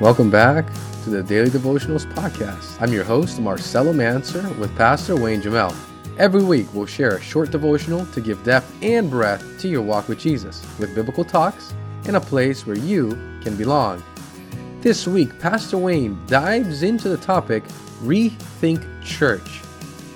Welcome 0.00 0.28
back 0.28 0.66
to 1.04 1.10
the 1.10 1.22
Daily 1.22 1.48
Devotionals 1.48 2.04
Podcast. 2.14 2.82
I'm 2.82 2.92
your 2.92 3.04
host, 3.04 3.38
Marcelo 3.38 3.92
Manser, 3.92 4.58
with 4.58 4.74
Pastor 4.76 5.14
Wayne 5.14 5.40
Jamel. 5.40 5.72
Every 6.18 6.42
week, 6.42 6.66
we'll 6.74 6.84
share 6.84 7.14
a 7.14 7.20
short 7.20 7.52
devotional 7.52 8.04
to 8.06 8.20
give 8.20 8.42
depth 8.42 8.74
and 8.82 9.08
breadth 9.08 9.60
to 9.60 9.68
your 9.68 9.82
walk 9.82 10.08
with 10.08 10.18
Jesus, 10.18 10.66
with 10.80 10.96
biblical 10.96 11.24
talks 11.24 11.74
in 12.06 12.16
a 12.16 12.20
place 12.20 12.66
where 12.66 12.76
you 12.76 13.10
can 13.40 13.54
belong. 13.56 14.02
This 14.80 15.06
week, 15.06 15.38
Pastor 15.38 15.78
Wayne 15.78 16.20
dives 16.26 16.82
into 16.82 17.08
the 17.08 17.18
topic 17.18 17.62
Rethink 18.02 18.84
Church. 19.04 19.62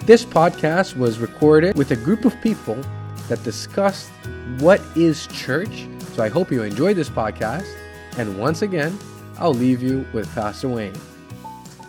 This 0.06 0.24
podcast 0.24 0.96
was 0.96 1.20
recorded 1.20 1.76
with 1.76 1.92
a 1.92 1.96
group 1.96 2.24
of 2.24 2.38
people 2.40 2.82
that 3.28 3.44
discussed 3.44 4.10
what 4.58 4.80
is 4.96 5.28
church. 5.28 5.86
So 6.14 6.24
I 6.24 6.28
hope 6.28 6.50
you 6.50 6.64
enjoyed 6.64 6.96
this 6.96 7.08
podcast. 7.08 7.72
And 8.16 8.40
once 8.40 8.62
again, 8.62 8.98
I'll 9.40 9.54
leave 9.54 9.82
you 9.82 10.04
with 10.12 10.32
Pastor 10.34 10.68
Wayne. 10.68 10.94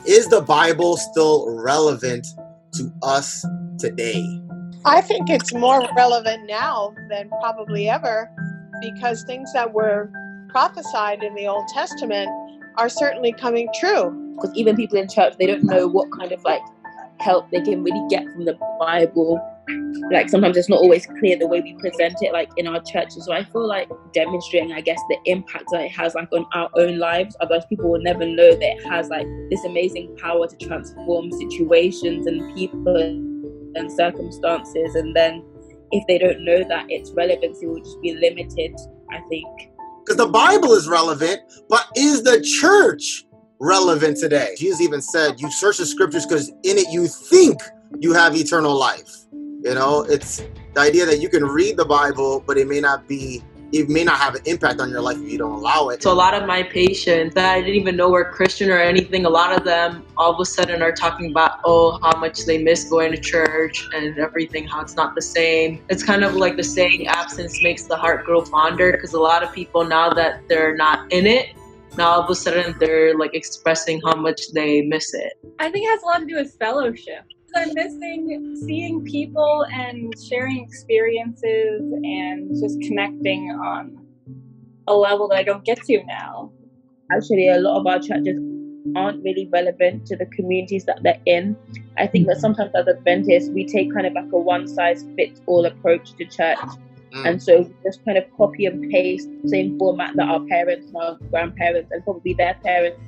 Is 0.06 0.28
the 0.28 0.42
Bible 0.42 0.98
still 0.98 1.50
relevant 1.50 2.28
to 2.74 2.92
us 3.02 3.44
today? 3.80 4.42
I 4.86 5.02
think 5.02 5.30
it's 5.30 5.54
more 5.54 5.88
relevant 5.96 6.48
now 6.48 6.94
than 7.10 7.30
probably 7.42 7.90
ever 7.90 8.30
because 8.82 9.24
things 9.24 9.52
that 9.54 9.74
were 9.74 10.12
prophesied 10.50 11.24
in 11.24 11.34
the 11.34 11.48
Old 11.48 11.68
Testament 11.70 12.30
are 12.78 12.88
certainly 12.88 13.34
coming 13.34 13.68
true. 13.80 14.36
Because 14.36 14.56
even 14.56 14.76
people 14.76 14.98
in 14.98 15.10
church, 15.10 15.34
they 15.38 15.48
don't 15.48 15.64
know 15.64 15.88
what 15.88 16.08
kind 16.18 16.32
of 16.32 16.44
like 16.44 16.62
help 17.20 17.50
they 17.52 17.62
can 17.62 17.84
really 17.84 18.08
get 18.10 18.24
from 18.32 18.46
the 18.46 18.58
Bible. 18.80 19.40
Like 20.12 20.30
sometimes 20.30 20.58
it's 20.58 20.70
not 20.70 20.80
always 20.80 21.06
clear 21.20 21.38
the 21.38 21.48
way 21.48 21.62
we 21.62 21.76
present 21.76 22.16
it, 22.22 22.34
like 22.34 22.50
in 22.58 22.68
our 22.68 22.82
churches. 22.82 23.26
So 23.26 23.34
I 23.34 23.44
feel 23.44 23.68
like 23.68 23.90
demonstrating, 24.14 24.72
I 24.72 24.82
guess, 24.82 25.00
the 25.10 25.18
impact 25.26 25.66
that 25.72 25.82
it 25.82 25.92
has 25.92 26.16
like 26.16 26.30
on 26.34 26.46
our 26.54 26.70
own 26.76 26.98
lives. 26.98 27.36
Otherwise, 27.42 27.66
people 27.68 27.92
will 27.92 28.02
never 28.02 28.26
know 28.26 28.52
that 28.52 28.62
it 28.62 28.86
has 28.88 29.10
like 29.10 29.28
this 29.50 29.64
amazing 29.66 30.16
power 30.18 30.48
to 30.48 30.58
transform 30.66 31.32
situations 31.32 32.28
and 32.28 32.56
people 32.56 32.98
and 33.76 33.92
circumstances. 33.92 34.96
And 34.96 35.16
then 35.16 35.44
if 35.92 36.06
they 36.08 36.18
don't 36.18 36.44
know 36.44 36.64
that 36.68 36.86
its 36.90 37.12
relevancy 37.12 37.68
will 37.68 37.80
just 37.80 38.02
be 38.02 38.14
limited, 38.16 38.76
I 39.12 39.20
think. 39.30 39.72
Because 40.06 40.18
the 40.18 40.28
Bible 40.28 40.74
is 40.74 40.88
relevant, 40.88 41.42
but 41.70 41.88
is 41.96 42.24
the 42.24 42.42
church 42.42 43.26
relevant 43.60 44.18
today? 44.18 44.56
Jesus 44.58 44.82
even 44.82 45.02
said, 45.02 45.40
You 45.40 45.52
search 45.52 45.78
the 45.78 45.86
scriptures 45.86 46.26
because 46.26 46.50
in 46.50 46.78
it 46.78 46.92
you 46.92 47.08
think 47.08 47.62
you 48.00 48.14
have 48.14 48.36
eternal 48.36 48.78
life. 48.78 49.10
You 49.62 49.76
know, 49.76 50.06
it's 50.08 50.42
the 50.74 50.80
idea 50.80 51.06
that 51.06 51.20
you 51.20 51.28
can 51.28 51.44
read 51.44 51.76
the 51.76 51.86
Bible, 51.86 52.44
but 52.48 52.58
it 52.58 52.68
may 52.68 52.80
not 52.80 53.08
be 53.08 53.44
it 53.72 53.88
may 53.88 54.04
not 54.04 54.18
have 54.18 54.36
an 54.36 54.42
impact 54.46 54.80
on 54.80 54.90
your 54.90 55.02
life 55.02 55.18
if 55.18 55.32
you 55.32 55.38
don't 55.38 55.52
allow 55.52 55.90
it. 55.90 56.02
So 56.02 56.12
a 56.12 56.14
lot 56.14 56.34
of 56.34 56.48
my 56.48 56.64
patients 56.64 57.36
that 57.36 57.54
I 57.54 57.60
didn't 57.62 57.76
even 57.76 57.96
know 57.96 58.10
were 58.10 58.26
Christian 58.26 58.72
or 58.72 58.80
anything, 58.80 59.26
a 59.26 59.30
lot 59.30 59.56
of 59.56 59.64
them 59.64 60.06
all 60.18 60.34
of 60.34 60.40
a 60.40 60.46
sudden 60.46 60.82
are 60.82 60.92
talking 60.92 61.30
about 61.32 61.60
oh 61.66 62.00
how 62.02 62.18
much 62.18 62.46
they 62.46 62.64
miss 62.64 62.90
going 62.90 63.12
to 63.12 63.20
church 63.20 63.88
and 63.94 64.18
everything, 64.18 64.66
how 64.66 64.82
it's 64.82 64.96
not 64.96 65.14
the 65.14 65.22
same. 65.22 65.84
It's 65.90 66.04
kind 66.04 66.24
of 66.24 66.36
like 66.36 66.56
the 66.56 66.64
saying 66.64 67.08
absence 67.08 67.62
makes 67.62 67.84
the 67.84 67.98
heart 67.98 68.26
grow 68.26 68.42
fonder 68.42 68.92
because 68.94 69.14
a 69.14 69.20
lot 69.20 69.44
of 69.44 69.54
people 69.54 69.84
now 69.84 70.14
that 70.14 70.48
they're 70.48 70.76
not 70.76 71.12
in 71.12 71.28
it, 71.28 71.56
now 71.98 72.10
all 72.10 72.22
of 72.22 72.30
a 72.30 72.36
sudden 72.36 72.76
they're 72.80 73.18
like 73.18 73.36
expressing 73.36 74.02
how 74.06 74.16
much 74.16 74.52
they 74.54 74.82
miss 74.82 75.14
it. 75.14 75.34
I 75.60 75.70
think 75.70 75.86
it 75.86 75.90
has 75.90 76.02
a 76.02 76.06
lot 76.06 76.20
to 76.20 76.26
do 76.26 76.36
with 76.36 76.58
fellowship. 76.58 77.26
I'm 77.56 77.74
missing 77.74 78.56
seeing 78.66 79.04
people 79.04 79.66
and 79.72 80.14
sharing 80.28 80.64
experiences 80.64 81.82
and 82.04 82.50
just 82.60 82.80
connecting 82.82 83.52
on 83.52 84.06
a 84.88 84.96
level 84.96 85.28
that 85.30 85.38
I 85.38 85.44
don't 85.44 85.64
get 85.64 85.82
to 85.84 86.04
now. 86.06 86.52
Actually, 87.12 87.50
a 87.50 87.60
lot 87.60 87.80
of 87.80 87.88
our 87.88 88.00
churches 88.00 88.40
aren't 88.96 89.24
really 89.24 89.48
relevant 89.52 90.06
to 90.08 90.16
the 90.16 90.26
communities 90.28 90.86
that 90.86 91.02
they're 91.04 91.22
in. 91.26 91.56
I 91.98 92.08
think 92.08 92.28
that 92.28 92.38
sometimes 92.38 92.72
as 92.76 92.88
Adventists, 92.88 93.50
we 93.50 93.66
take 93.66 93.94
kind 93.94 94.08
of 94.08 94.14
like 94.14 94.32
a 94.32 94.40
one 94.40 94.68
size 94.68 95.06
fits 95.16 95.42
all 95.46 95.66
approach 95.66 96.14
to 96.14 96.26
church. 96.26 96.60
Mm. 97.14 97.26
And 97.28 97.44
so 97.44 97.62
we 97.62 97.74
just 97.84 98.04
kind 98.06 98.18
of 98.18 98.26
copy 98.38 98.66
and 98.66 98.90
paste 98.92 99.30
same 99.46 99.78
format 99.80 100.16
that 100.16 100.30
our 100.30 100.42
parents 100.46 100.88
and 100.88 100.98
our 100.98 101.18
grandparents 101.30 101.92
and 101.92 102.04
probably 102.04 102.34
their 102.34 102.56
parents 102.64 103.00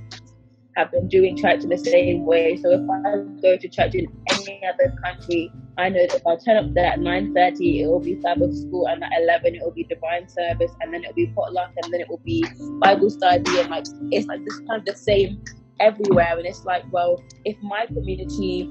have 0.75 0.91
been 0.91 1.07
doing 1.07 1.37
church 1.37 1.63
in 1.63 1.69
the 1.69 1.77
same 1.77 2.25
way. 2.25 2.57
So 2.57 2.71
if 2.71 2.89
I 2.89 3.41
go 3.41 3.57
to 3.57 3.67
church 3.67 3.95
in 3.95 4.07
any 4.31 4.61
other 4.67 4.93
country, 5.03 5.51
I 5.77 5.89
know 5.89 6.05
that 6.07 6.15
if 6.15 6.27
I 6.27 6.35
turn 6.37 6.57
up 6.57 6.73
there 6.73 6.85
at 6.85 6.99
9.30, 6.99 7.81
it 7.81 7.87
will 7.87 7.99
be 7.99 8.19
Sabbath 8.21 8.55
school, 8.55 8.87
and 8.87 9.03
at 9.03 9.11
11, 9.21 9.55
it 9.55 9.61
will 9.63 9.71
be 9.71 9.83
divine 9.83 10.27
service, 10.27 10.71
and 10.81 10.93
then 10.93 11.03
it 11.03 11.07
will 11.07 11.15
be 11.15 11.27
potluck, 11.27 11.71
and 11.81 11.93
then 11.93 12.01
it 12.01 12.09
will 12.09 12.21
be 12.23 12.45
Bible 12.79 13.09
study, 13.09 13.59
and 13.59 13.69
like 13.69 13.85
it's 14.11 14.27
like 14.27 14.43
this 14.45 14.59
kind 14.67 14.79
of 14.79 14.85
the 14.85 14.95
same 14.95 15.43
everywhere. 15.79 16.37
And 16.37 16.45
it's 16.45 16.63
like, 16.65 16.83
well, 16.91 17.23
if 17.45 17.57
my 17.61 17.85
community 17.87 18.69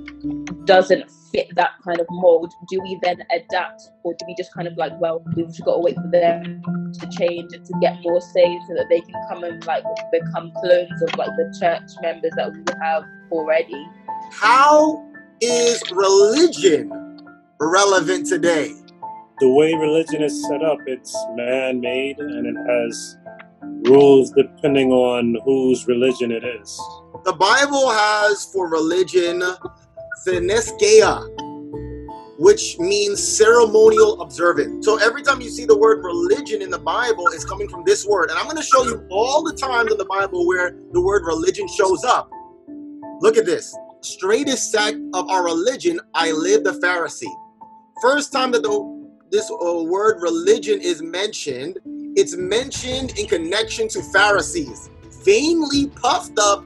doesn't 0.64 1.10
fit 1.32 1.48
that 1.56 1.70
kind 1.84 2.00
of 2.00 2.06
mold, 2.10 2.52
do 2.68 2.80
we 2.82 2.98
then 3.02 3.22
adapt 3.34 3.82
or 4.04 4.14
do 4.14 4.24
we 4.26 4.34
just 4.36 4.52
kind 4.54 4.68
of 4.68 4.76
like, 4.76 4.92
well, 5.00 5.22
we've 5.34 5.46
just 5.46 5.64
got 5.64 5.74
to 5.74 5.80
wait 5.80 5.96
for 5.96 6.10
them 6.10 6.62
to 7.00 7.08
change 7.18 7.52
and 7.52 7.64
to 7.64 7.74
get 7.80 7.96
more 8.02 8.20
saved 8.20 8.62
so 8.68 8.74
that 8.74 8.86
they 8.88 9.00
can 9.00 9.14
come 9.28 9.44
and 9.44 9.64
like 9.66 9.84
become 10.12 10.52
clones 10.60 11.02
of 11.02 11.16
like 11.16 11.30
the 11.36 11.56
church 11.58 11.90
members 12.02 12.32
that 12.36 12.52
we 12.52 12.62
have 12.82 13.04
already? 13.30 13.86
How 14.30 15.06
is 15.40 15.82
religion 15.90 16.90
relevant 17.60 18.26
today? 18.26 18.74
The 19.40 19.48
way 19.48 19.72
religion 19.72 20.22
is 20.22 20.46
set 20.48 20.62
up, 20.62 20.78
it's 20.86 21.16
man 21.34 21.80
made 21.80 22.18
and 22.18 22.46
it 22.46 22.56
has 22.68 23.16
rules 23.84 24.30
depending 24.32 24.92
on 24.92 25.36
whose 25.44 25.86
religion 25.86 26.30
it 26.32 26.44
is. 26.44 26.76
The 27.24 27.32
Bible 27.32 27.90
has 27.90 28.44
for 28.52 28.68
religion 28.68 29.42
threskeia, 30.26 31.26
which 32.38 32.78
means 32.78 33.22
ceremonial 33.36 34.20
observance. 34.22 34.84
So 34.84 34.98
every 34.98 35.22
time 35.22 35.40
you 35.40 35.50
see 35.50 35.64
the 35.64 35.76
word 35.76 36.02
religion 36.04 36.62
in 36.62 36.70
the 36.70 36.78
Bible, 36.78 37.26
it's 37.28 37.44
coming 37.44 37.68
from 37.68 37.84
this 37.84 38.06
word. 38.06 38.30
And 38.30 38.38
I'm 38.38 38.44
going 38.44 38.56
to 38.56 38.62
show 38.62 38.84
you 38.84 39.06
all 39.10 39.42
the 39.42 39.54
times 39.54 39.92
in 39.92 39.98
the 39.98 40.06
Bible 40.06 40.46
where 40.46 40.76
the 40.92 41.00
word 41.00 41.24
religion 41.24 41.68
shows 41.68 42.04
up. 42.04 42.30
Look 43.20 43.36
at 43.36 43.44
this. 43.44 43.76
Straightest 44.02 44.72
sect 44.72 44.96
of 45.12 45.28
our 45.28 45.44
religion, 45.44 46.00
I 46.14 46.30
live 46.32 46.64
the 46.64 46.72
Pharisee. 46.72 47.32
First 48.00 48.32
time 48.32 48.50
that 48.52 48.62
the, 48.62 49.10
this 49.30 49.50
uh, 49.50 49.82
word 49.84 50.22
religion 50.22 50.80
is 50.80 51.02
mentioned 51.02 51.78
it's 52.16 52.36
mentioned 52.36 53.18
in 53.18 53.26
connection 53.26 53.88
to 53.88 54.02
Pharisees, 54.02 54.90
vainly 55.24 55.88
puffed 55.88 56.38
up 56.38 56.64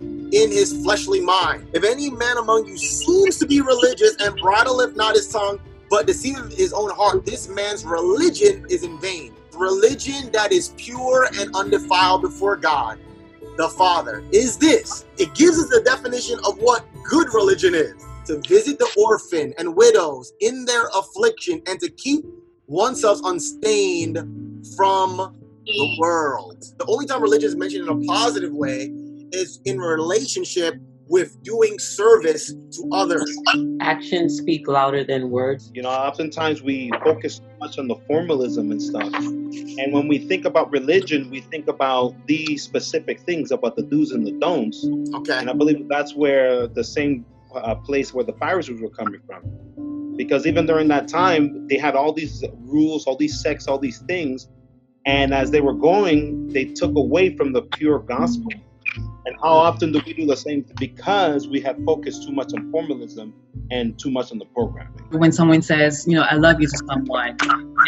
in 0.00 0.50
his 0.50 0.82
fleshly 0.82 1.20
mind. 1.20 1.68
If 1.72 1.84
any 1.84 2.10
man 2.10 2.38
among 2.38 2.66
you 2.66 2.76
seems 2.76 3.38
to 3.38 3.46
be 3.46 3.60
religious 3.60 4.16
and 4.20 4.36
bridleth 4.36 4.96
not 4.96 5.14
his 5.14 5.28
tongue, 5.28 5.60
but 5.90 6.06
deceiveth 6.06 6.56
his 6.56 6.72
own 6.72 6.90
heart, 6.90 7.24
this 7.24 7.48
man's 7.48 7.84
religion 7.84 8.66
is 8.68 8.82
in 8.82 8.98
vain. 9.00 9.34
Religion 9.54 10.30
that 10.32 10.52
is 10.52 10.74
pure 10.76 11.28
and 11.38 11.54
undefiled 11.54 12.22
before 12.22 12.56
God, 12.56 12.98
the 13.56 13.68
Father, 13.70 14.24
is 14.32 14.58
this. 14.58 15.04
It 15.18 15.34
gives 15.34 15.58
us 15.58 15.68
the 15.68 15.82
definition 15.84 16.38
of 16.46 16.58
what 16.58 16.84
good 17.04 17.28
religion 17.32 17.74
is 17.74 17.94
to 18.26 18.40
visit 18.48 18.78
the 18.78 18.92
orphan 18.96 19.54
and 19.58 19.74
widows 19.74 20.32
in 20.40 20.64
their 20.64 20.88
affliction 20.94 21.62
and 21.66 21.78
to 21.80 21.88
keep 21.90 22.24
oneself 22.66 23.20
unstained 23.24 24.18
from 24.76 25.36
the 25.64 25.96
world. 26.00 26.64
The 26.78 26.86
only 26.86 27.06
time 27.06 27.22
religion 27.22 27.48
is 27.48 27.56
mentioned 27.56 27.88
in 27.88 28.02
a 28.02 28.06
positive 28.06 28.52
way 28.52 28.90
is 29.32 29.60
in 29.64 29.78
relationship 29.78 30.74
with 31.08 31.40
doing 31.44 31.78
service 31.78 32.52
to 32.52 32.90
others. 32.92 33.30
Actions 33.80 34.38
speak 34.38 34.66
louder 34.66 35.04
than 35.04 35.30
words. 35.30 35.70
You 35.72 35.82
know, 35.82 35.88
oftentimes 35.88 36.62
we 36.62 36.90
focus 37.04 37.36
so 37.36 37.42
much 37.60 37.78
on 37.78 37.86
the 37.86 37.96
formalism 38.08 38.72
and 38.72 38.82
stuff. 38.82 39.14
And 39.14 39.92
when 39.92 40.08
we 40.08 40.18
think 40.18 40.44
about 40.44 40.70
religion, 40.72 41.30
we 41.30 41.40
think 41.40 41.68
about 41.68 42.14
these 42.26 42.62
specific 42.62 43.20
things 43.20 43.52
about 43.52 43.76
the 43.76 43.82
do's 43.82 44.10
and 44.10 44.26
the 44.26 44.32
don'ts. 44.32 44.84
Okay. 45.14 45.38
And 45.38 45.48
I 45.48 45.52
believe 45.52 45.86
that's 45.88 46.14
where 46.14 46.66
the 46.66 46.82
same 46.82 47.24
uh, 47.54 47.76
place 47.76 48.12
where 48.12 48.24
the 48.24 48.34
Pharisees 48.34 48.80
were 48.80 48.90
coming 48.90 49.20
from 49.26 49.65
because 50.16 50.46
even 50.46 50.66
during 50.66 50.88
that 50.88 51.08
time 51.08 51.66
they 51.68 51.76
had 51.76 51.94
all 51.94 52.12
these 52.12 52.44
rules 52.60 53.06
all 53.06 53.16
these 53.16 53.40
sects 53.40 53.66
all 53.66 53.78
these 53.78 53.98
things. 54.00 54.48
And 55.04 55.32
as 55.32 55.50
they 55.50 55.60
were 55.60 55.74
going 55.74 56.48
they 56.48 56.64
took 56.64 56.96
away 56.96 57.36
from 57.36 57.52
the 57.52 57.62
pure 57.62 57.98
gospel. 58.00 58.52
And 59.26 59.34
how 59.42 59.54
often 59.54 59.92
do 59.92 60.00
we 60.06 60.14
do 60.14 60.24
the 60.24 60.36
same? 60.36 60.64
Because 60.78 61.48
we 61.48 61.60
have 61.60 61.76
focused 61.84 62.22
too 62.22 62.32
much 62.32 62.52
on 62.54 62.70
formalism 62.70 63.34
and 63.72 63.98
too 63.98 64.10
much 64.10 64.30
on 64.30 64.38
the 64.38 64.44
programming. 64.46 65.02
When 65.10 65.32
someone 65.32 65.62
says 65.62 66.04
you 66.06 66.14
know 66.14 66.22
i 66.22 66.34
love 66.34 66.60
you 66.60 66.68
to 66.68 66.78
someone 66.86 67.36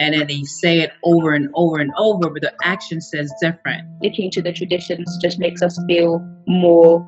and 0.00 0.14
then 0.14 0.26
they 0.26 0.42
say 0.42 0.80
it 0.80 0.92
over 1.04 1.32
and 1.32 1.48
over 1.54 1.78
and 1.78 1.92
over 1.96 2.30
but 2.30 2.42
the 2.42 2.52
action 2.62 3.00
says 3.00 3.32
different. 3.40 3.86
Sticking 3.98 4.30
to 4.32 4.42
the 4.42 4.52
traditions 4.52 5.18
just 5.22 5.38
makes 5.38 5.62
us 5.62 5.78
feel 5.88 6.20
more 6.46 7.06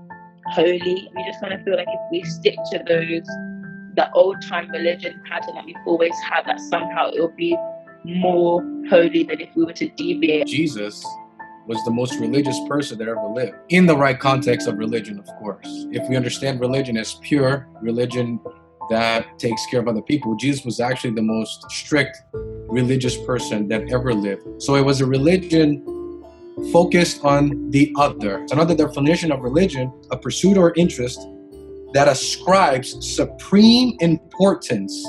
holy. 0.52 1.08
We 1.14 1.24
just 1.26 1.40
kind 1.40 1.52
of 1.52 1.62
feel 1.62 1.76
like 1.76 1.86
if 1.88 2.00
we 2.10 2.22
stick 2.24 2.56
to 2.72 2.82
those 2.86 3.28
the 4.00 4.10
old 4.12 4.40
time 4.48 4.70
religion 4.70 5.20
pattern 5.28 5.54
that 5.54 5.64
we've 5.66 5.76
always 5.86 6.14
had, 6.20 6.46
that 6.46 6.58
somehow 6.58 7.10
it 7.10 7.20
will 7.20 7.36
be 7.36 7.54
more 8.04 8.62
holy 8.88 9.24
than 9.24 9.40
if 9.40 9.50
we 9.54 9.64
were 9.64 9.74
to 9.74 9.88
deviate. 9.90 10.46
Jesus 10.46 11.04
was 11.66 11.78
the 11.84 11.90
most 11.90 12.18
religious 12.18 12.58
person 12.66 12.96
that 12.98 13.08
ever 13.08 13.28
lived. 13.28 13.56
In 13.68 13.84
the 13.84 13.94
right 13.94 14.18
context 14.18 14.66
of 14.68 14.78
religion, 14.78 15.18
of 15.18 15.26
course. 15.38 15.66
If 15.92 16.08
we 16.08 16.16
understand 16.16 16.60
religion 16.60 16.96
as 16.96 17.16
pure 17.16 17.68
religion 17.82 18.40
that 18.88 19.38
takes 19.38 19.66
care 19.66 19.80
of 19.80 19.86
other 19.86 20.00
people, 20.00 20.34
Jesus 20.34 20.64
was 20.64 20.80
actually 20.80 21.14
the 21.14 21.28
most 21.36 21.70
strict 21.70 22.16
religious 22.32 23.18
person 23.26 23.68
that 23.68 23.82
ever 23.92 24.14
lived. 24.14 24.62
So 24.62 24.76
it 24.76 24.84
was 24.84 25.02
a 25.02 25.06
religion 25.06 25.84
focused 26.72 27.22
on 27.22 27.70
the 27.70 27.92
other. 27.98 28.46
Another 28.50 28.74
definition 28.74 29.30
of 29.30 29.40
religion, 29.42 29.92
a 30.10 30.16
pursuit 30.16 30.56
or 30.56 30.72
interest 30.76 31.20
that 31.92 32.08
ascribes 32.08 32.96
supreme 33.14 33.96
importance. 34.00 35.06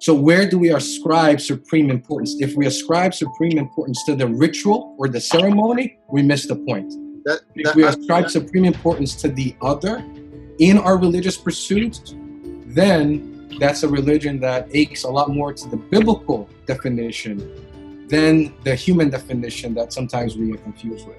So, 0.00 0.14
where 0.14 0.48
do 0.48 0.58
we 0.58 0.70
ascribe 0.70 1.40
supreme 1.40 1.90
importance? 1.90 2.36
If 2.40 2.54
we 2.54 2.66
ascribe 2.66 3.14
supreme 3.14 3.58
importance 3.58 4.04
to 4.04 4.14
the 4.14 4.26
ritual 4.26 4.94
or 4.98 5.08
the 5.08 5.20
ceremony, 5.20 5.98
we 6.08 6.22
miss 6.22 6.46
the 6.46 6.56
point. 6.56 6.92
That, 7.24 7.40
If 7.56 7.74
we 7.74 7.84
ascribe 7.84 8.30
supreme 8.30 8.64
importance 8.64 9.14
to 9.16 9.28
the 9.28 9.56
other 9.60 10.04
in 10.58 10.78
our 10.78 10.96
religious 10.98 11.36
pursuits, 11.36 12.14
then 12.66 13.56
that's 13.58 13.82
a 13.82 13.88
religion 13.88 14.38
that 14.40 14.68
aches 14.72 15.04
a 15.04 15.10
lot 15.10 15.30
more 15.30 15.52
to 15.52 15.68
the 15.68 15.76
biblical 15.76 16.48
definition 16.66 18.06
than 18.08 18.54
the 18.62 18.74
human 18.74 19.10
definition 19.10 19.74
that 19.74 19.92
sometimes 19.92 20.36
we 20.36 20.50
get 20.50 20.62
confused 20.62 21.06
with. 21.06 21.16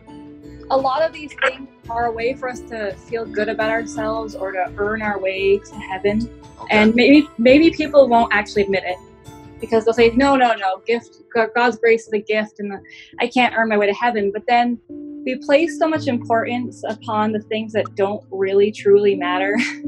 A 0.71 0.77
lot 0.77 1.01
of 1.01 1.11
these 1.13 1.33
things 1.45 1.67
are 1.89 2.05
a 2.05 2.11
way 2.11 2.33
for 2.33 2.49
us 2.49 2.59
to 2.61 2.93
feel 2.93 3.25
good 3.25 3.49
about 3.49 3.69
ourselves 3.69 4.35
or 4.35 4.51
to 4.51 4.71
earn 4.77 5.01
our 5.01 5.19
way 5.19 5.57
to 5.57 5.75
heaven. 5.75 6.29
okay. 6.61 6.67
And 6.69 6.93
maybe 6.95 7.27
maybe 7.37 7.71
people 7.71 8.07
won't 8.07 8.31
actually 8.33 8.63
admit 8.63 8.83
it 8.85 8.97
because 9.59 9.85
they'll 9.85 9.93
say, 9.93 10.11
"No, 10.11 10.35
no, 10.35 10.53
no, 10.53 10.77
gift. 10.85 11.21
God's 11.55 11.77
grace 11.77 12.07
is 12.07 12.13
a 12.13 12.19
gift, 12.19 12.59
and 12.59 12.73
I 13.19 13.27
can't 13.27 13.53
earn 13.55 13.69
my 13.69 13.77
way 13.77 13.87
to 13.87 13.93
heaven." 13.93 14.31
But 14.31 14.43
then 14.47 14.79
we 15.25 15.37
place 15.37 15.77
so 15.77 15.87
much 15.87 16.07
importance 16.07 16.83
upon 16.87 17.31
the 17.31 17.41
things 17.41 17.73
that 17.73 17.95
don't 17.95 18.23
really 18.31 18.71
truly 18.71 19.15
matter, 19.15 19.57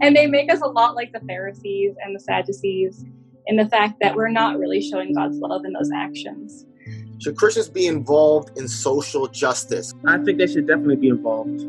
and 0.00 0.16
they 0.16 0.26
make 0.26 0.50
us 0.52 0.60
a 0.60 0.68
lot 0.68 0.94
like 0.94 1.12
the 1.12 1.20
Pharisees 1.20 1.94
and 2.02 2.14
the 2.14 2.20
Sadducees 2.20 3.04
in 3.46 3.56
the 3.56 3.66
fact 3.66 3.98
that 4.00 4.14
we're 4.14 4.30
not 4.30 4.58
really 4.58 4.80
showing 4.80 5.12
God's 5.12 5.38
love 5.38 5.64
in 5.64 5.72
those 5.72 5.90
actions. 5.94 6.66
Should 7.20 7.36
Christians 7.36 7.68
be 7.68 7.86
involved 7.86 8.56
in 8.58 8.66
social 8.66 9.26
justice? 9.28 9.92
I 10.06 10.16
think 10.18 10.38
they 10.38 10.46
should 10.46 10.66
definitely 10.66 10.96
be 10.96 11.08
involved. 11.08 11.66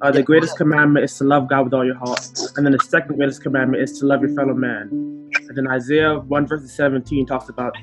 Uh, 0.00 0.10
the 0.12 0.22
greatest 0.22 0.56
commandment 0.56 1.04
is 1.04 1.16
to 1.18 1.24
love 1.24 1.48
God 1.48 1.64
with 1.64 1.74
all 1.74 1.84
your 1.84 1.96
heart. 1.96 2.24
And 2.56 2.64
then 2.64 2.72
the 2.72 2.78
second 2.78 3.16
greatest 3.16 3.42
commandment 3.42 3.82
is 3.82 3.98
to 3.98 4.06
love 4.06 4.20
your 4.22 4.32
fellow 4.34 4.54
man. 4.54 4.88
And 5.32 5.56
then 5.56 5.66
Isaiah 5.68 6.18
1 6.18 6.46
verse 6.46 6.70
17 6.70 7.26
talks 7.26 7.48
about 7.48 7.74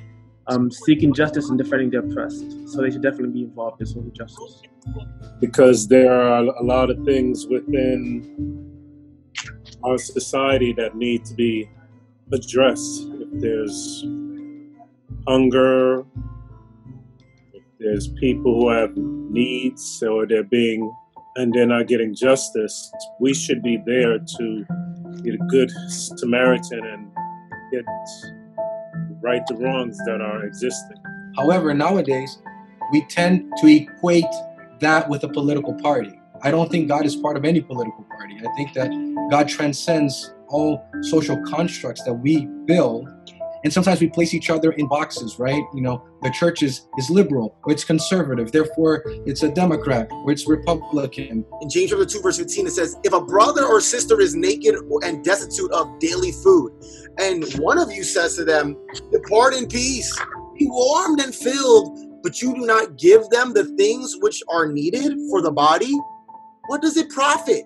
um, 0.48 0.71
seeking 0.71 1.13
justice 1.13 1.50
and 1.50 1.57
defending 1.57 1.89
the 1.89 2.00
oppressed. 2.00 2.69
So 2.69 2.81
they 2.81 2.89
should 2.89 3.04
definitely 3.04 3.33
be 3.33 3.44
involved 3.44 3.81
in 3.81 3.88
social 3.88 4.12
justice. 4.12 4.62
because 5.42 5.88
there 5.88 6.13
are 6.13 6.44
a 6.44 6.63
lot 6.63 6.89
of 6.89 7.04
things 7.04 7.48
within 7.48 8.72
our 9.83 9.98
society 9.98 10.74
that 10.74 10.95
need 10.95 11.25
to 11.25 11.33
be 11.33 11.69
addressed. 12.31 13.07
If 13.19 13.42
there's 13.42 14.06
hunger, 15.27 16.00
if 16.00 16.06
there's 17.80 18.10
people 18.20 18.54
who 18.56 18.70
have 18.70 18.92
needs 18.98 20.04
or 20.04 20.28
they're 20.28 20.44
being 20.44 20.94
and 21.38 21.54
they're 21.54 21.66
not 21.66 21.88
getting 21.88 22.14
justice, 22.14 22.92
we 23.22 23.34
should 23.34 23.64
be 23.64 23.78
there 23.86 24.20
to 24.20 24.66
be 25.24 25.34
a 25.34 25.38
good 25.50 25.72
Samaritan 25.88 26.86
and 26.86 27.12
get 27.72 27.86
right 29.22 29.42
the 29.48 29.56
wrongs 29.56 29.98
that 30.06 30.20
are 30.22 30.44
existing. 30.44 30.98
However, 31.38 31.74
nowadays, 31.74 32.40
we 32.92 33.06
tend 33.06 33.52
to 33.62 33.68
equate 33.68 34.25
that 34.80 35.08
with 35.08 35.24
a 35.24 35.30
political 35.30 35.74
party. 35.75 36.20
I 36.42 36.52
don't 36.52 36.70
think 36.70 36.90
God 36.90 37.06
is 37.06 37.16
part 37.16 37.38
of 37.38 37.46
any 37.46 37.62
political 37.62 38.04
party. 38.04 38.36
I 38.40 38.54
think 38.56 38.74
that 38.74 38.90
God 39.32 39.48
transcends 39.48 40.34
all 40.50 40.84
social 41.02 41.42
constructs 41.46 42.04
that 42.04 42.14
we 42.14 42.46
build. 42.66 43.10
And 43.64 43.74
sometimes 43.74 44.00
we 44.00 44.08
place 44.08 44.34
each 44.34 44.50
other 44.50 44.72
in 44.72 44.88
boxes, 44.88 45.38
right? 45.38 45.64
You 45.74 45.82
know, 45.82 46.06
the 46.22 46.30
church 46.30 46.64
is, 46.64 46.88
is 46.98 47.10
liberal 47.10 47.58
or 47.64 47.74
it's 47.74 47.84
conservative, 47.84 48.52
therefore 48.52 49.04
it's 49.26 49.44
a 49.44 49.52
Democrat 49.52 50.08
or 50.12 50.32
it's 50.32 50.48
Republican. 50.48 51.46
In 51.62 51.70
James 51.70 51.90
chapter 51.90 52.06
2, 52.06 52.22
verse 52.22 52.38
15, 52.38 52.68
it 52.68 52.72
says, 52.72 52.98
If 53.04 53.14
a 53.14 53.22
brother 53.22 53.66
or 53.66 53.82
sister 53.82 54.20
is 54.22 54.36
naked 54.36 54.76
and 55.04 55.24
destitute 55.24 55.72
of 55.72 56.00
daily 56.00 56.32
food, 56.32 56.72
and 57.20 57.44
one 57.56 57.78
of 57.78 57.92
you 57.92 58.04
says 58.04 58.36
to 58.38 58.46
them, 58.46 58.78
Depart 59.12 59.54
in 59.54 59.68
peace, 59.68 60.18
be 60.58 60.68
warmed 60.70 61.20
and 61.20 61.36
filled, 61.36 62.22
but 62.24 62.42
you 62.42 62.54
do 62.54 62.66
not 62.66 62.98
give 62.98 63.30
them 63.30 63.54
the 63.54 63.66
things 63.78 64.16
which 64.22 64.42
are 64.50 64.68
needed 64.68 65.18
for 65.30 65.42
the 65.42 65.52
body, 65.52 65.94
what 66.68 66.82
does 66.82 66.98
it 66.98 67.10
profit? 67.10 67.64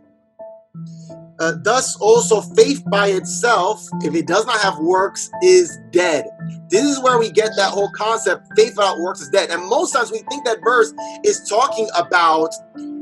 Uh, 1.39 1.53
thus 1.63 1.95
also 1.97 2.41
faith 2.41 2.83
by 2.89 3.07
itself, 3.07 3.85
if 4.01 4.13
it 4.13 4.27
does 4.27 4.45
not 4.45 4.59
have 4.59 4.77
works, 4.80 5.30
is 5.41 5.80
dead. 5.91 6.25
This 6.69 6.83
is 6.83 7.01
where 7.01 7.18
we 7.18 7.31
get 7.31 7.51
that 7.57 7.71
whole 7.71 7.89
concept, 7.91 8.47
faith 8.56 8.74
without 8.77 9.00
works 9.00 9.21
is 9.21 9.30
dead. 9.30 9.50
And 9.50 9.68
most 9.68 9.94
times 9.94 10.12
we 10.12 10.19
think 10.30 10.45
that 10.45 10.59
verse 10.63 10.94
is 11.24 11.47
talking 11.50 11.89
about 11.95 12.53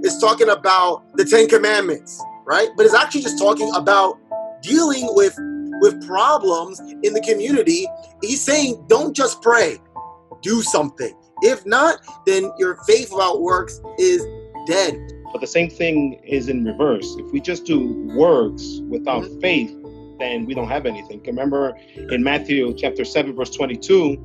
is 0.04 0.18
talking 0.20 0.50
about 0.50 1.04
the 1.18 1.26
Ten 1.26 1.48
Commandments, 1.48 2.22
right? 2.46 2.70
But 2.76 2.86
it's 2.86 2.96
actually 2.96 3.22
just 3.22 3.38
talking 3.38 3.72
about 3.76 4.18
dealing 4.62 5.08
with 5.12 5.38
with 5.82 6.06
problems 6.08 6.80
in 6.80 7.14
the 7.14 7.22
community. 7.22 7.88
He's 8.22 8.44
saying, 8.44 8.86
don't 8.88 9.16
just 9.16 9.42
pray, 9.42 9.78
do 10.42 10.62
something. 10.62 11.16
If 11.42 11.66
not, 11.66 12.00
then 12.26 12.52
your 12.58 12.78
faith 12.88 13.12
without 13.12 13.42
works 13.42 13.80
is 13.98 14.26
dead. 14.68 14.96
But 15.32 15.42
the 15.42 15.48
same 15.48 15.70
thing 15.70 16.14
is 16.26 16.50
in 16.50 16.66
reverse. 16.66 17.16
If 17.18 17.32
we 17.32 17.40
just 17.40 17.66
do 17.66 18.10
works 18.16 18.82
without 18.90 19.26
faith, 19.42 19.76
then 20.20 20.46
we 20.46 20.54
don't 20.54 20.68
have 20.68 20.86
anything. 20.86 21.22
Remember 21.26 21.78
in 22.10 22.24
Matthew 22.24 22.74
chapter 22.78 23.06
7, 23.06 23.36
verse 23.36 23.50
22, 23.52 24.18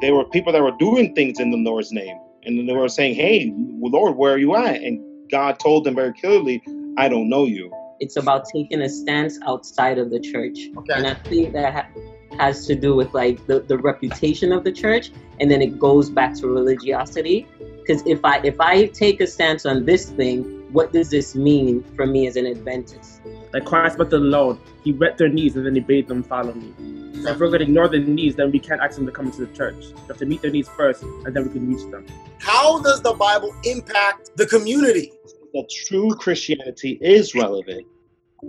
there 0.00 0.14
were 0.14 0.24
people 0.24 0.52
that 0.52 0.62
were 0.62 0.76
doing 0.78 1.14
things 1.14 1.38
in 1.40 1.50
the 1.50 1.56
Lord's 1.56 1.92
name. 1.92 2.16
And 2.44 2.58
then 2.58 2.66
they 2.66 2.74
were 2.74 2.88
saying, 2.88 3.14
Hey, 3.14 3.52
Lord, 3.56 4.16
where 4.16 4.32
are 4.32 4.38
you 4.38 4.56
at? 4.56 4.76
And 4.76 5.00
God 5.30 5.58
told 5.58 5.84
them 5.84 5.94
very 5.94 6.12
clearly, 6.14 6.62
I 6.96 7.08
don't 7.08 7.28
know 7.28 7.44
you. 7.44 7.72
It's 8.00 8.16
about 8.16 8.46
taking 8.52 8.80
a 8.80 8.88
stance 8.88 9.38
outside 9.46 9.98
of 9.98 10.10
the 10.10 10.20
church. 10.20 10.58
Okay. 10.78 10.94
And 10.94 11.06
I 11.06 11.14
think 11.14 11.52
that 11.52 11.74
ha- 11.74 11.88
has 12.38 12.66
to 12.66 12.74
do 12.74 12.94
with 12.94 13.12
like 13.14 13.46
the, 13.46 13.60
the 13.60 13.78
reputation 13.78 14.52
of 14.52 14.64
the 14.64 14.72
church 14.72 15.10
and 15.40 15.50
then 15.50 15.62
it 15.62 15.78
goes 15.78 16.10
back 16.10 16.34
to 16.36 16.46
religiosity. 16.46 17.46
Because 17.58 18.02
if 18.06 18.24
I 18.24 18.38
if 18.38 18.60
I 18.60 18.86
take 18.86 19.20
a 19.20 19.26
stance 19.26 19.66
on 19.66 19.84
this 19.84 20.10
thing, 20.10 20.66
what 20.72 20.92
does 20.92 21.10
this 21.10 21.34
mean 21.34 21.82
for 21.96 22.06
me 22.06 22.26
as 22.26 22.36
an 22.36 22.46
Adventist? 22.46 23.20
Like 23.52 23.64
Christ 23.64 23.96
but 23.98 24.10
the 24.10 24.18
lord 24.18 24.58
He 24.84 24.92
wet 24.92 25.16
their 25.16 25.28
knees 25.28 25.56
and 25.56 25.64
then 25.64 25.74
he 25.74 25.80
bade 25.80 26.08
them 26.08 26.22
follow 26.22 26.52
me. 26.54 26.74
So 27.22 27.30
if 27.30 27.40
we're 27.40 27.48
going 27.48 27.60
to 27.60 27.64
ignore 27.64 27.88
their 27.88 28.00
knees, 28.00 28.36
then 28.36 28.52
we 28.52 28.60
can't 28.60 28.80
ask 28.80 28.96
them 28.96 29.06
to 29.06 29.12
come 29.12 29.26
into 29.26 29.44
the 29.44 29.52
church. 29.52 29.86
We 29.86 30.06
have 30.06 30.18
to 30.18 30.26
meet 30.26 30.40
their 30.40 30.52
needs 30.52 30.68
first 30.68 31.02
and 31.02 31.34
then 31.34 31.44
we 31.44 31.50
can 31.50 31.66
reach 31.66 31.90
them. 31.90 32.06
How 32.38 32.80
does 32.80 33.02
the 33.02 33.14
Bible 33.14 33.54
impact 33.64 34.36
the 34.36 34.46
community? 34.46 35.12
That 35.54 35.68
true 35.70 36.10
Christianity 36.14 36.98
is 37.00 37.34
relevant. 37.34 37.86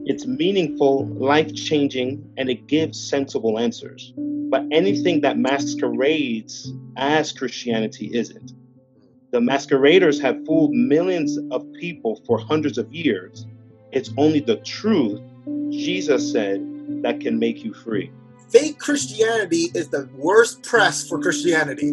It's 0.06 0.28
meaningful, 0.28 1.06
life 1.06 1.54
changing, 1.54 2.32
and 2.38 2.50
it 2.50 2.68
gives 2.68 3.00
sensible 3.10 3.58
answers. 3.58 4.14
But 4.16 4.64
anything 4.72 5.22
that 5.22 5.38
masquerades 5.38 6.72
as 6.98 7.32
Christianity 7.32 8.12
isn't. 8.14 8.54
The 9.32 9.42
masqueraders 9.42 10.20
have 10.22 10.46
fooled 10.46 10.72
millions 10.72 11.38
of 11.52 11.66
people 11.74 12.22
for 12.26 12.40
hundreds 12.40 12.78
of 12.78 12.92
years. 12.94 13.46
It's 13.92 14.12
only 14.18 14.40
the 14.40 14.58
truth, 14.58 15.22
Jesus 15.70 16.32
said, 16.32 16.62
that 17.04 17.20
can 17.20 17.40
make 17.40 17.64
you 17.64 17.74
free. 17.74 18.12
Fake 18.50 18.80
Christianity 18.80 19.72
is 19.76 19.90
the 19.90 20.10
worst 20.16 20.64
press 20.64 21.08
for 21.08 21.20
Christianity. 21.20 21.92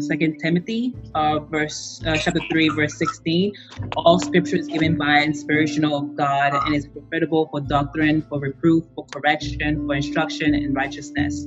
Second 0.00 0.38
Timothy, 0.38 0.94
uh, 1.14 1.40
verse 1.40 2.00
uh, 2.06 2.16
chapter 2.16 2.40
three, 2.50 2.68
verse 2.68 2.98
sixteen. 2.98 3.52
All 3.96 4.18
Scripture 4.18 4.56
is 4.56 4.66
given 4.66 4.96
by 4.96 5.22
inspiration 5.22 5.84
of 5.84 6.16
God 6.16 6.54
and 6.66 6.74
is 6.74 6.86
profitable 6.86 7.48
for 7.50 7.60
doctrine, 7.60 8.22
for 8.28 8.40
reproof, 8.40 8.84
for 8.94 9.06
correction, 9.06 9.86
for 9.86 9.94
instruction 9.94 10.54
in 10.54 10.72
righteousness. 10.72 11.46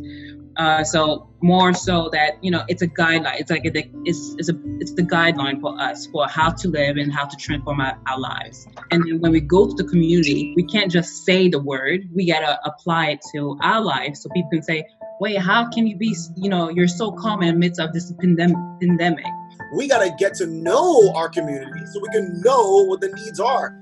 Uh, 0.58 0.84
so 0.84 1.30
more 1.42 1.72
so 1.72 2.10
that 2.12 2.44
you 2.44 2.50
know 2.50 2.64
it's 2.68 2.82
a 2.82 2.88
guideline. 2.88 3.40
It's 3.40 3.52
like 3.52 3.66
a, 3.66 3.72
it's 4.06 4.36
it's 4.38 4.50
a 4.50 4.56
it's 4.80 4.94
the 4.94 5.04
guideline 5.04 5.62
for 5.62 5.80
us 5.80 6.08
for 6.08 6.28
how 6.28 6.50
to 6.50 6.68
live 6.68 6.98
and 6.98 7.14
how 7.14 7.26
to 7.26 7.36
transform 7.38 7.80
our, 7.80 8.00
our 8.08 8.20
lives. 8.20 8.68
And 8.92 9.04
then 9.04 9.20
when 9.20 9.32
we 9.32 9.40
go 9.42 9.68
to 9.68 9.74
the 9.74 9.84
community, 9.84 10.54
we 10.56 10.64
can't 10.64 10.92
just 10.92 11.26
say 11.26 11.48
the 11.48 11.60
word. 11.60 12.10
We 12.14 12.32
gotta 12.32 12.60
apply 12.66 13.12
it 13.12 13.20
to 13.34 13.58
our 13.62 13.82
lives 13.82 14.24
so 14.24 14.30
people 14.30 14.50
can 14.52 14.64
say, 14.64 14.88
wait, 15.20 15.40
how 15.40 15.70
can 15.70 15.88
you 15.88 15.96
be, 15.96 16.16
you 16.36 16.50
know, 16.50 16.70
you're 16.70 16.88
so 16.88 17.12
calm 17.12 17.42
in 17.42 17.54
the 17.54 17.60
midst 17.60 17.80
of 17.80 17.94
this 17.94 18.12
pandemic? 18.20 18.58
pandemic? 18.80 19.26
We 19.74 19.88
got 19.88 20.04
to 20.04 20.14
get 20.18 20.34
to 20.36 20.48
know 20.48 21.14
our 21.16 21.30
community 21.30 21.86
so 21.92 22.00
we 22.00 22.10
can 22.10 22.42
know 22.42 22.86
what 22.86 23.02
the 23.02 23.10
needs 23.10 23.40
are. 23.40 23.76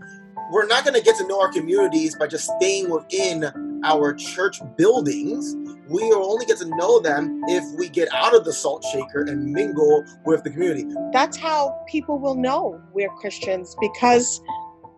We're 0.51 0.67
not 0.67 0.83
going 0.83 0.93
to 0.93 1.01
get 1.01 1.17
to 1.17 1.27
know 1.27 1.41
our 1.41 1.51
communities 1.51 2.15
by 2.15 2.27
just 2.27 2.49
staying 2.57 2.89
within 2.89 3.81
our 3.83 4.13
church 4.13 4.59
buildings. 4.77 5.55
we 5.87 6.03
will 6.09 6.31
only 6.31 6.45
get 6.45 6.57
to 6.57 6.65
know 6.77 6.99
them 6.99 7.41
if 7.47 7.63
we 7.77 7.89
get 7.89 8.11
out 8.13 8.35
of 8.35 8.45
the 8.45 8.53
salt 8.53 8.83
shaker 8.91 9.21
and 9.27 9.51
mingle 9.51 10.03
with 10.25 10.43
the 10.43 10.49
community. 10.49 10.85
That's 11.13 11.37
how 11.37 11.83
people 11.87 12.17
will 12.17 12.35
know 12.35 12.81
we're 12.93 13.09
Christians 13.09 13.75
because 13.79 14.41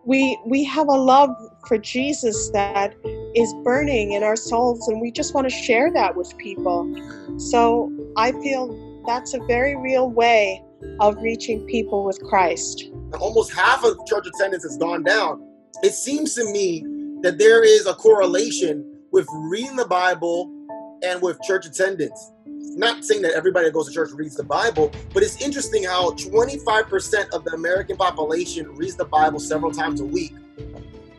we 0.06 0.38
we 0.46 0.64
have 0.64 0.88
a 0.88 0.96
love 0.96 1.30
for 1.66 1.76
Jesus 1.76 2.48
that 2.50 2.94
is 3.34 3.52
burning 3.64 4.12
in 4.12 4.22
our 4.22 4.36
souls 4.36 4.88
and 4.88 5.00
we 5.00 5.10
just 5.10 5.34
want 5.34 5.48
to 5.48 5.54
share 5.54 5.92
that 5.92 6.16
with 6.16 6.36
people. 6.38 6.90
So 7.38 7.92
I 8.16 8.32
feel 8.32 9.02
that's 9.06 9.34
a 9.34 9.40
very 9.46 9.76
real 9.76 10.10
way 10.10 10.62
of 11.00 11.16
reaching 11.22 11.64
people 11.66 12.04
with 12.04 12.20
Christ. 12.24 12.90
Almost 13.20 13.52
half 13.52 13.84
of 13.84 13.98
church 14.06 14.26
attendance 14.26 14.62
has 14.62 14.76
gone 14.76 15.02
down. 15.02 15.42
It 15.82 15.94
seems 15.94 16.34
to 16.34 16.44
me 16.52 16.84
that 17.22 17.38
there 17.38 17.64
is 17.64 17.86
a 17.86 17.94
correlation 17.94 19.00
with 19.12 19.26
reading 19.32 19.76
the 19.76 19.86
Bible 19.86 20.52
and 21.02 21.20
with 21.22 21.40
church 21.42 21.66
attendance. 21.66 22.32
Not 22.46 23.04
saying 23.04 23.22
that 23.22 23.32
everybody 23.32 23.66
that 23.66 23.72
goes 23.72 23.88
to 23.88 23.94
church 23.94 24.10
reads 24.12 24.36
the 24.36 24.44
Bible, 24.44 24.92
but 25.12 25.22
it's 25.22 25.40
interesting 25.42 25.84
how 25.84 26.10
25% 26.12 27.30
of 27.30 27.44
the 27.44 27.52
American 27.52 27.96
population 27.96 28.74
reads 28.74 28.96
the 28.96 29.04
Bible 29.04 29.40
several 29.40 29.72
times 29.72 30.00
a 30.00 30.04
week. 30.04 30.34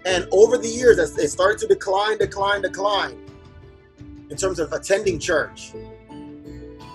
And 0.05 0.27
over 0.31 0.57
the 0.57 0.67
years, 0.67 0.97
as 0.99 1.17
it 1.17 1.29
started 1.29 1.59
to 1.59 1.67
decline, 1.67 2.17
decline, 2.17 2.61
decline 2.61 3.17
in 4.29 4.37
terms 4.37 4.59
of 4.59 4.71
attending 4.73 5.19
church, 5.19 5.73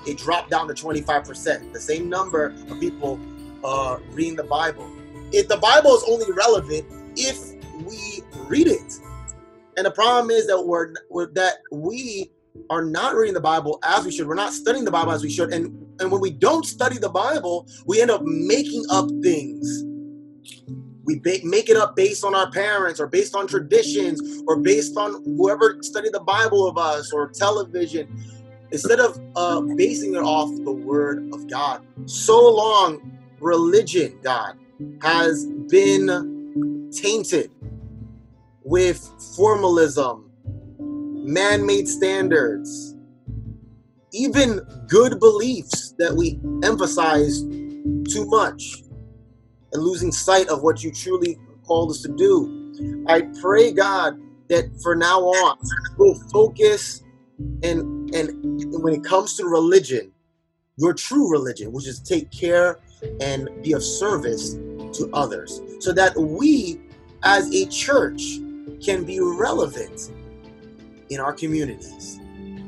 it 0.07 0.19
dropped 0.19 0.51
down 0.51 0.69
to 0.69 0.75
25%, 0.75 1.73
the 1.73 1.81
same 1.81 2.09
number 2.09 2.47
of 2.69 2.81
people 2.81 3.19
uh, 3.65 3.99
reading 4.11 4.37
the 4.37 4.45
Bible. 4.45 4.91
If 5.33 5.49
the 5.49 5.57
Bible 5.57 5.95
is 5.95 6.05
only 6.09 6.31
relevant 6.33 6.87
if 7.17 7.55
we 7.83 8.23
read 8.47 8.69
it. 8.69 8.93
And 9.77 9.87
the 9.87 9.91
problem 9.91 10.31
is 10.31 10.47
that 10.47 10.63
we're, 10.63 10.95
we're 11.11 11.33
that 11.33 11.55
we 11.73 12.31
are 12.71 12.85
not 12.85 13.17
reading 13.17 13.35
the 13.35 13.41
Bible 13.41 13.81
as 13.83 14.05
we 14.05 14.13
should. 14.13 14.29
We're 14.29 14.35
not 14.35 14.53
studying 14.53 14.85
the 14.85 14.91
Bible 14.91 15.13
as 15.13 15.23
we 15.23 15.31
should. 15.31 15.53
And 15.53 15.67
and 16.01 16.11
when 16.11 16.21
we 16.21 16.31
don't 16.31 16.65
study 16.65 16.99
the 16.99 17.09
Bible, 17.09 17.67
we 17.87 18.01
end 18.01 18.11
up 18.11 18.23
making 18.23 18.85
up 18.91 19.09
things. 19.23 19.85
We 21.05 21.21
make 21.45 21.69
it 21.69 21.77
up 21.77 21.97
based 21.97 22.25
on 22.25 22.35
our 22.35 22.51
parents 22.51 23.01
or 23.01 23.07
based 23.07 23.35
on 23.35 23.47
traditions 23.47 24.43
or 24.47 24.57
based 24.57 24.97
on 24.97 25.23
whoever 25.25 25.79
studied 25.83 26.13
the 26.13 26.21
Bible 26.21 26.67
of 26.67 26.79
us 26.79 27.13
or 27.13 27.29
television 27.29 28.09
instead 28.71 29.01
of 29.01 29.21
uh, 29.37 29.61
basing 29.77 30.15
it 30.15 30.23
off 30.23 30.51
the 30.65 30.73
Word 30.73 31.29
of 31.33 31.49
God. 31.49 31.85
So 32.07 32.39
long, 32.39 33.19
religion, 33.39 34.19
God, 34.23 34.57
has 35.03 35.47
been 35.69 36.91
tainted 36.91 37.51
with 38.65 38.99
formalism, 39.37 40.31
man 40.79 41.67
made 41.67 41.87
standards, 41.87 42.97
even 44.13 44.61
good 44.89 45.21
beliefs 45.21 45.95
that 45.99 46.15
we 46.15 46.41
emphasize 46.63 47.43
too 48.13 48.25
much 48.27 48.83
and 49.75 49.83
losing 49.83 50.13
sight 50.13 50.49
of 50.49 50.63
what 50.63 50.83
you 50.83 50.91
truly 50.91 51.39
called 51.67 51.91
us 51.91 52.01
to 52.03 52.09
do. 52.09 53.05
I 53.09 53.23
pray, 53.41 53.73
God, 53.73 54.19
that 54.49 54.71
for 54.83 54.95
now 54.95 55.21
on, 55.21 55.59
we'll 55.99 56.19
focus 56.33 57.03
and 57.63 58.15
and 58.15 58.31
when 58.83 58.95
it 58.95 59.05
comes 59.05 59.37
to 59.37 59.45
religion, 59.45 60.13
your 60.77 60.95
true 60.95 61.31
religion, 61.31 61.73
which 61.73 61.89
is 61.89 61.99
take 62.01 62.31
care 62.31 62.79
and 63.21 63.49
be 63.63 63.73
of 63.73 63.83
service 63.83 64.55
to 64.55 65.11
others, 65.13 65.61
so 65.81 65.93
that 65.93 66.17
we 66.17 66.81
as 67.25 67.53
a 67.53 67.67
church 67.67 68.23
can 68.85 69.05
be 69.05 69.19
relevant 69.21 70.13
in 71.11 71.19
our 71.19 71.33
communities. 71.33 72.21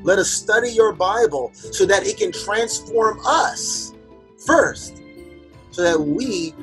Let 0.02 0.18
us 0.18 0.30
study 0.30 0.70
your 0.70 0.92
Bible 0.92 1.52
so 1.54 1.86
that 1.86 2.06
it 2.06 2.16
can 2.16 2.32
transform 2.32 3.20
us 3.24 3.94
first, 4.44 5.02
so 5.70 5.82
that 5.82 6.00
we 6.00 6.54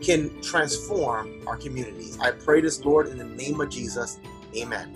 can 0.00 0.40
transform 0.42 1.42
our 1.46 1.56
communities. 1.56 2.18
I 2.20 2.30
pray 2.30 2.60
this, 2.60 2.84
Lord, 2.84 3.08
in 3.08 3.18
the 3.18 3.24
name 3.24 3.60
of 3.60 3.70
Jesus. 3.70 4.18
Amen. 4.56 4.94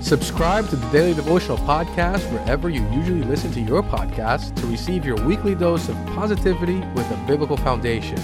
Subscribe 0.00 0.68
to 0.68 0.76
the 0.76 0.90
Daily 0.90 1.14
Devotional 1.14 1.58
Podcast 1.58 2.30
wherever 2.32 2.68
you 2.68 2.84
usually 2.90 3.22
listen 3.22 3.52
to 3.52 3.60
your 3.60 3.82
podcast 3.82 4.56
to 4.56 4.66
receive 4.66 5.04
your 5.04 5.16
weekly 5.24 5.54
dose 5.54 5.88
of 5.88 5.94
positivity 6.06 6.80
with 6.94 7.08
a 7.12 7.24
biblical 7.26 7.56
foundation. 7.56 8.18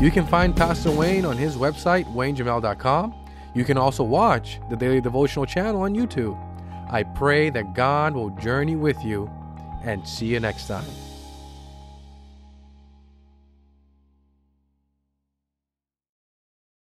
You 0.00 0.10
can 0.10 0.26
find 0.26 0.56
Pastor 0.56 0.90
Wayne 0.90 1.24
on 1.24 1.36
his 1.36 1.56
website, 1.56 2.12
waynejamel.com. 2.12 3.14
You 3.54 3.64
can 3.64 3.76
also 3.76 4.02
watch 4.02 4.58
the 4.68 4.76
Daily 4.76 5.00
Devotional 5.00 5.46
channel 5.46 5.82
on 5.82 5.94
YouTube. 5.94 6.36
I 6.90 7.04
pray 7.04 7.50
that 7.50 7.72
God 7.72 8.14
will 8.14 8.30
journey 8.30 8.74
with 8.74 9.02
you 9.04 9.30
and 9.84 10.06
see 10.06 10.26
you 10.26 10.40
next 10.40 10.66
time. 10.66 10.84